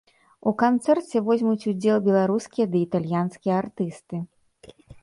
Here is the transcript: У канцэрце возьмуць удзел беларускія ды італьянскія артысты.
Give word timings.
У 0.51 0.53
канцэрце 0.61 1.21
возьмуць 1.27 1.67
удзел 1.73 1.97
беларускія 2.09 2.65
ды 2.73 2.77
італьянскія 2.89 3.53
артысты. 3.63 4.15